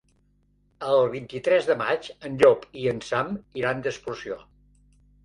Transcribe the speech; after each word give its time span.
El 0.93 1.09
vint-i-tres 1.15 1.67
de 1.71 1.75
maig 1.81 2.07
en 2.29 2.39
Llop 2.45 2.65
i 2.85 2.87
en 2.93 3.03
Sam 3.09 3.29
iran 3.63 3.85
d'excursió. 3.85 4.39